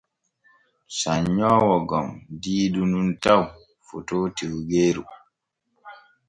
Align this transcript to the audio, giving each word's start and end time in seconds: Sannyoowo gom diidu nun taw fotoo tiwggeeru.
Sannyoowo 0.99 1.75
gom 1.89 2.07
diidu 2.41 2.81
nun 2.91 3.09
taw 3.23 3.41
fotoo 3.87 4.25
tiwggeeru. 4.37 5.03